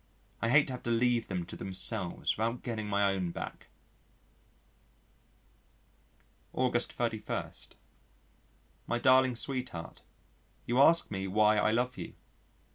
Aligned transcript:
I 0.41 0.49
hate 0.49 0.65
to 0.65 0.73
have 0.73 0.81
to 0.81 0.89
leave 0.89 1.27
them 1.27 1.45
to 1.45 1.55
themselves 1.55 2.35
without 2.35 2.63
getting 2.63 2.87
my 2.87 3.13
own 3.13 3.29
back. 3.29 3.67
August 6.53 6.91
31. 6.93 7.51
My 8.87 8.97
darling 8.97 9.35
sweetheart, 9.35 10.01
you 10.65 10.79
ask 10.81 11.11
me 11.11 11.27
why 11.27 11.57
I 11.59 11.69
love 11.71 11.99
you. 11.99 12.15